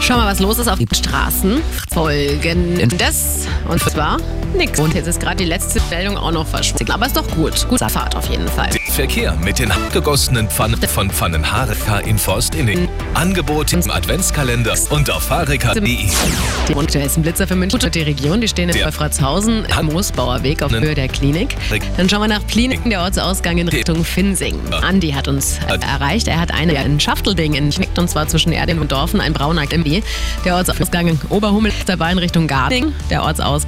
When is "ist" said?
0.58-0.68, 5.06-5.20, 7.06-7.16, 17.04-17.16, 31.76-31.88